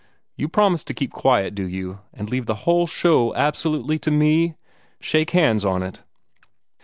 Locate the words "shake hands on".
4.99-5.83